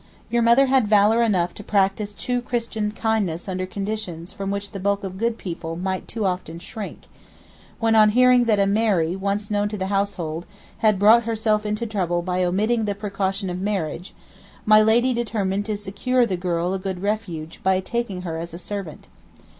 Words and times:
Your 0.31 0.41
mother 0.41 0.65
had 0.65 0.87
valour 0.87 1.21
enough 1.21 1.53
to 1.53 1.63
practise 1.63 2.15
true 2.15 2.41
Christian 2.41 2.91
kindness 2.91 3.47
under 3.47 3.67
conditions 3.67 4.33
from 4.33 4.49
which 4.49 4.71
the 4.71 4.79
bulk 4.79 5.03
of 5.03 5.19
"good 5.19 5.37
people" 5.37 5.75
might 5.75 6.07
too 6.07 6.25
often 6.25 6.57
shrink; 6.57 7.01
when 7.79 7.93
on 7.93 8.09
hearing 8.17 8.45
that 8.45 8.57
a 8.57 8.65
"Mary" 8.65 9.15
once 9.15 9.51
known 9.51 9.69
to 9.69 9.77
the 9.77 9.93
household 9.93 10.47
had 10.79 10.97
brought 10.97 11.25
herself 11.25 11.67
into 11.67 11.85
trouble 11.85 12.23
by 12.23 12.43
omitting 12.43 12.85
the 12.85 12.95
precaution 12.95 13.47
of 13.51 13.61
marriage, 13.61 14.15
my 14.65 14.81
lady 14.81 15.13
determined 15.13 15.67
to 15.67 15.77
secure 15.77 16.25
the 16.25 16.35
girl 16.35 16.73
a 16.73 16.79
good 16.79 17.03
refuge 17.03 17.61
by 17.61 17.79
taking 17.79 18.23
her 18.23 18.39
as 18.39 18.55
a 18.55 18.57
servant. 18.57 19.07